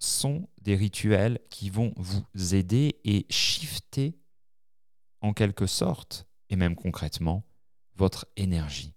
sont 0.00 0.48
des 0.62 0.74
rituels 0.74 1.38
qui 1.50 1.70
vont 1.70 1.92
vous 1.96 2.24
aider 2.54 3.00
et 3.04 3.26
shifter 3.30 4.18
en 5.20 5.32
quelque 5.32 5.66
sorte, 5.66 6.26
et 6.48 6.56
même 6.56 6.74
concrètement, 6.74 7.46
votre 7.94 8.26
énergie. 8.36 8.94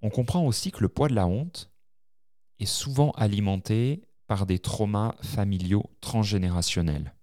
On 0.00 0.10
comprend 0.10 0.46
aussi 0.46 0.70
que 0.70 0.80
le 0.80 0.88
poids 0.88 1.08
de 1.08 1.14
la 1.14 1.26
honte 1.26 1.72
est 2.60 2.66
souvent 2.66 3.10
alimenté 3.12 4.04
par 4.28 4.46
des 4.46 4.60
traumas 4.60 5.16
familiaux 5.22 5.90
transgénérationnels. 6.00 7.14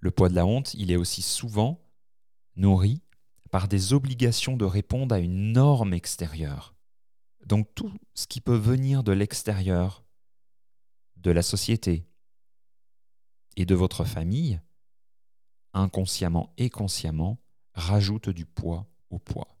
Le 0.00 0.10
poids 0.10 0.28
de 0.28 0.34
la 0.34 0.44
honte, 0.44 0.74
il 0.74 0.92
est 0.92 0.96
aussi 0.96 1.22
souvent 1.22 1.82
nourri 2.56 3.02
par 3.50 3.68
des 3.68 3.94
obligations 3.94 4.56
de 4.56 4.66
répondre 4.66 5.14
à 5.14 5.18
une 5.18 5.52
norme 5.52 5.94
extérieure. 5.94 6.77
Donc 7.46 7.74
tout 7.74 7.92
ce 8.14 8.26
qui 8.26 8.40
peut 8.40 8.56
venir 8.56 9.02
de 9.02 9.12
l'extérieur, 9.12 10.04
de 11.16 11.30
la 11.30 11.42
société 11.42 12.06
et 13.56 13.66
de 13.66 13.74
votre 13.74 14.04
famille, 14.04 14.60
inconsciemment 15.72 16.52
et 16.56 16.70
consciemment, 16.70 17.40
rajoute 17.74 18.28
du 18.28 18.46
poids 18.46 18.86
au 19.10 19.18
poids. 19.18 19.56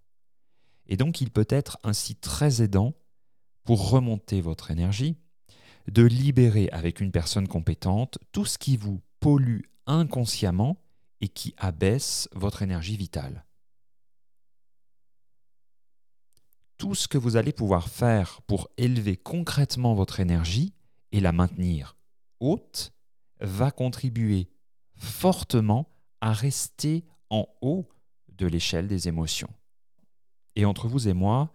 Et 0.86 0.96
donc 0.96 1.20
il 1.20 1.30
peut 1.30 1.46
être 1.48 1.78
ainsi 1.82 2.16
très 2.16 2.62
aidant 2.62 2.94
pour 3.64 3.90
remonter 3.90 4.40
votre 4.40 4.70
énergie, 4.70 5.16
de 5.88 6.02
libérer 6.02 6.68
avec 6.70 7.00
une 7.00 7.12
personne 7.12 7.48
compétente 7.48 8.18
tout 8.32 8.44
ce 8.44 8.58
qui 8.58 8.76
vous 8.76 9.00
pollue 9.20 9.62
inconsciemment 9.86 10.80
et 11.20 11.28
qui 11.28 11.54
abaisse 11.56 12.28
votre 12.32 12.62
énergie 12.62 12.96
vitale. 12.96 13.44
Tout 16.78 16.94
ce 16.94 17.08
que 17.08 17.18
vous 17.18 17.36
allez 17.36 17.52
pouvoir 17.52 17.88
faire 17.88 18.40
pour 18.42 18.70
élever 18.76 19.16
concrètement 19.16 19.94
votre 19.94 20.20
énergie 20.20 20.74
et 21.10 21.20
la 21.20 21.32
maintenir 21.32 21.96
haute 22.40 22.92
va 23.40 23.70
contribuer 23.70 24.48
fortement 24.94 25.88
à 26.20 26.32
rester 26.32 27.04
en 27.30 27.46
haut 27.60 27.88
de 28.28 28.46
l'échelle 28.46 28.86
des 28.86 29.08
émotions. 29.08 29.50
Et 30.54 30.64
entre 30.64 30.88
vous 30.88 31.08
et 31.08 31.14
moi, 31.14 31.52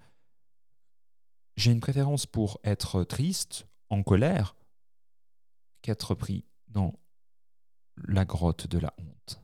j'ai 1.55 1.71
une 1.71 1.79
préférence 1.79 2.25
pour 2.25 2.59
être 2.63 3.03
triste, 3.03 3.67
en 3.89 4.03
colère, 4.03 4.55
qu'être 5.81 6.15
pris 6.15 6.45
dans 6.67 6.99
la 7.97 8.25
grotte 8.25 8.67
de 8.67 8.79
la 8.79 8.93
honte. 8.97 9.42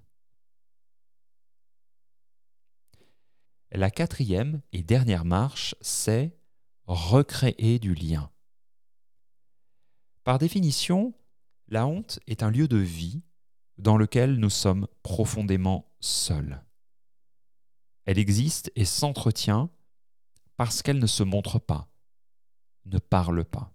La 3.71 3.91
quatrième 3.91 4.61
et 4.71 4.81
dernière 4.81 5.25
marche, 5.25 5.75
c'est 5.79 6.35
recréer 6.85 7.77
du 7.77 7.93
lien. 7.93 8.31
Par 10.23 10.39
définition, 10.39 11.13
la 11.67 11.85
honte 11.85 12.19
est 12.25 12.41
un 12.41 12.49
lieu 12.49 12.67
de 12.67 12.77
vie 12.77 13.21
dans 13.77 13.95
lequel 13.95 14.37
nous 14.37 14.49
sommes 14.49 14.87
profondément 15.03 15.93
seuls. 15.99 16.65
Elle 18.05 18.17
existe 18.17 18.71
et 18.75 18.85
s'entretient 18.85 19.69
parce 20.57 20.81
qu'elle 20.81 20.97
ne 20.97 21.07
se 21.07 21.21
montre 21.21 21.59
pas, 21.59 21.87
ne 22.85 22.97
parle 22.97 23.45
pas. 23.45 23.71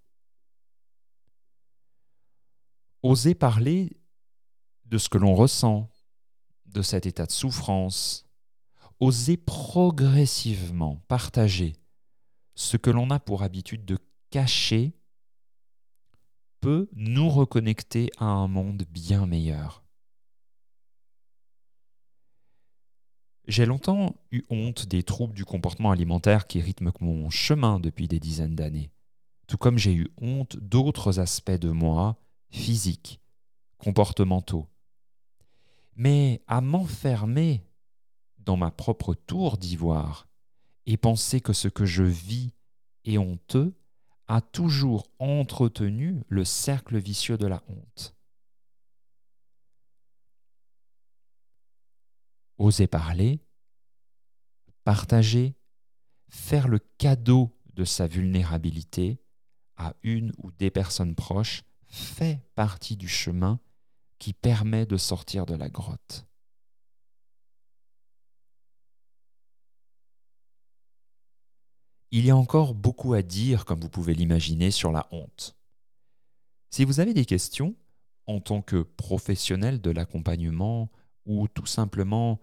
Oser 3.02 3.36
parler 3.36 3.96
de 4.86 4.98
ce 4.98 5.08
que 5.08 5.18
l'on 5.18 5.36
ressent, 5.36 5.88
de 6.66 6.82
cet 6.82 7.06
état 7.06 7.26
de 7.26 7.32
souffrance, 7.32 8.23
oser 9.04 9.36
progressivement 9.36 10.96
partager 11.08 11.74
ce 12.54 12.78
que 12.78 12.88
l'on 12.88 13.10
a 13.10 13.20
pour 13.20 13.42
habitude 13.42 13.84
de 13.84 13.98
cacher 14.30 14.94
peut 16.60 16.88
nous 16.94 17.28
reconnecter 17.28 18.10
à 18.16 18.24
un 18.24 18.48
monde 18.48 18.84
bien 18.88 19.26
meilleur. 19.26 19.84
J'ai 23.46 23.66
longtemps 23.66 24.16
eu 24.30 24.42
honte 24.48 24.86
des 24.86 25.02
troubles 25.02 25.34
du 25.34 25.44
comportement 25.44 25.90
alimentaire 25.90 26.46
qui 26.46 26.62
rythment 26.62 26.92
mon 27.02 27.28
chemin 27.28 27.80
depuis 27.80 28.08
des 28.08 28.18
dizaines 28.18 28.56
d'années, 28.56 28.90
tout 29.46 29.58
comme 29.58 29.76
j'ai 29.76 29.92
eu 29.92 30.08
honte 30.16 30.56
d'autres 30.56 31.20
aspects 31.20 31.50
de 31.50 31.68
moi, 31.68 32.16
physiques, 32.48 33.20
comportementaux. 33.76 34.66
Mais 35.94 36.42
à 36.46 36.62
m'enfermer 36.62 37.66
dans 38.44 38.56
ma 38.56 38.70
propre 38.70 39.14
tour 39.14 39.58
d'ivoire 39.58 40.28
et 40.86 40.96
penser 40.96 41.40
que 41.40 41.52
ce 41.52 41.68
que 41.68 41.86
je 41.86 42.02
vis 42.02 42.54
est 43.04 43.18
honteux 43.18 43.74
a 44.26 44.40
toujours 44.40 45.08
entretenu 45.18 46.22
le 46.28 46.44
cercle 46.44 46.98
vicieux 46.98 47.36
de 47.36 47.46
la 47.46 47.62
honte. 47.68 48.14
Oser 52.56 52.86
parler, 52.86 53.40
partager, 54.84 55.56
faire 56.28 56.68
le 56.68 56.78
cadeau 56.78 57.58
de 57.74 57.84
sa 57.84 58.06
vulnérabilité 58.06 59.20
à 59.76 59.94
une 60.02 60.32
ou 60.38 60.52
des 60.52 60.70
personnes 60.70 61.14
proches 61.14 61.64
fait 61.86 62.40
partie 62.54 62.96
du 62.96 63.08
chemin 63.08 63.60
qui 64.18 64.32
permet 64.32 64.86
de 64.86 64.96
sortir 64.96 65.46
de 65.46 65.54
la 65.54 65.68
grotte. 65.68 66.26
Il 72.16 72.24
y 72.24 72.30
a 72.30 72.36
encore 72.36 72.74
beaucoup 72.74 73.14
à 73.14 73.22
dire, 73.22 73.64
comme 73.64 73.80
vous 73.80 73.88
pouvez 73.88 74.14
l'imaginer, 74.14 74.70
sur 74.70 74.92
la 74.92 75.08
honte. 75.10 75.56
Si 76.70 76.84
vous 76.84 77.00
avez 77.00 77.12
des 77.12 77.24
questions, 77.24 77.74
en 78.28 78.38
tant 78.38 78.62
que 78.62 78.82
professionnel 78.82 79.80
de 79.80 79.90
l'accompagnement 79.90 80.92
ou 81.26 81.48
tout 81.48 81.66
simplement 81.66 82.40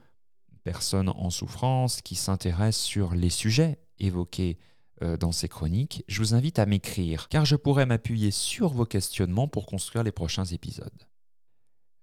personne 0.65 1.07
en 1.07 1.29
souffrance 1.29 2.01
qui 2.01 2.15
s'intéresse 2.15 2.75
sur 2.75 3.15
les 3.15 3.29
sujets 3.29 3.79
évoqués 3.97 4.59
euh, 5.03 5.15
dans 5.15 5.31
ces 5.31 5.47
chroniques, 5.47 6.03
je 6.09 6.19
vous 6.19 6.33
invite 6.33 6.59
à 6.59 6.65
m'écrire, 6.65 7.29
car 7.29 7.45
je 7.45 7.55
pourrais 7.55 7.85
m'appuyer 7.85 8.31
sur 8.31 8.73
vos 8.73 8.85
questionnements 8.85 9.47
pour 9.47 9.67
construire 9.67 10.03
les 10.03 10.11
prochains 10.11 10.43
épisodes. 10.43 11.07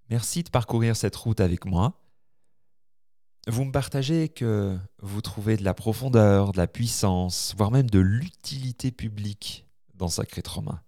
Merci 0.09 0.41
de 0.41 0.49
parcourir 0.49 0.95
cette 0.95 1.15
route 1.15 1.39
avec 1.39 1.65
moi. 1.65 2.01
Vous 3.49 3.65
me 3.65 3.71
partagez 3.71 4.29
que 4.29 4.77
vous 4.99 5.21
trouvez 5.21 5.57
de 5.57 5.63
la 5.63 5.73
profondeur, 5.73 6.51
de 6.51 6.57
la 6.57 6.67
puissance, 6.67 7.55
voire 7.57 7.71
même 7.71 7.89
de 7.89 7.97
l'utilité 7.97 8.91
publique 8.91 9.65
dans 9.95 10.07
Sacré 10.07 10.43
Trauma. 10.43 10.83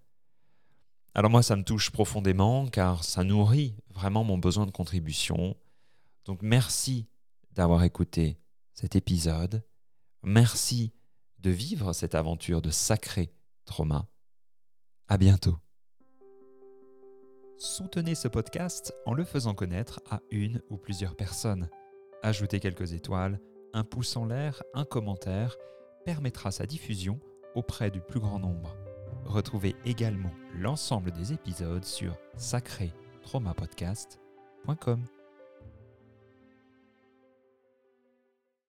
Alors 1.15 1.31
moi, 1.31 1.41
ça 1.41 1.55
me 1.55 1.63
touche 1.63 1.89
profondément 1.89 2.67
car 2.67 3.03
ça 3.03 3.23
nourrit 3.23 3.75
vraiment 3.89 4.23
mon 4.23 4.37
besoin 4.37 4.67
de 4.67 4.71
contribution. 4.71 5.57
Donc 6.25 6.43
merci 6.43 7.07
d'avoir 7.51 7.83
écouté 7.83 8.37
cet 8.75 8.95
épisode. 8.95 9.63
Merci 10.21 10.93
de 11.39 11.49
vivre 11.49 11.93
cette 11.93 12.13
aventure 12.13 12.61
de 12.61 12.69
sacré 12.69 13.33
trauma. 13.65 14.07
À 15.07 15.17
bientôt. 15.17 15.57
Soutenez 17.57 18.13
ce 18.13 18.27
podcast 18.27 18.93
en 19.07 19.15
le 19.15 19.23
faisant 19.23 19.55
connaître 19.55 19.99
à 20.11 20.21
une 20.29 20.61
ou 20.69 20.77
plusieurs 20.77 21.15
personnes. 21.15 21.67
Ajouter 22.23 22.59
quelques 22.59 22.93
étoiles, 22.93 23.39
un 23.73 23.83
pouce 23.83 24.15
en 24.15 24.25
l'air, 24.25 24.61
un 24.73 24.85
commentaire 24.85 25.57
permettra 26.05 26.51
sa 26.51 26.67
diffusion 26.67 27.19
auprès 27.55 27.89
du 27.89 27.99
plus 27.99 28.19
grand 28.19 28.37
nombre. 28.39 28.77
Retrouvez 29.25 29.75
également 29.85 30.31
l'ensemble 30.55 31.09
des 31.11 31.33
épisodes 31.33 31.85
sur 31.85 32.15
sacré-traumapodcast.com. 32.37 35.20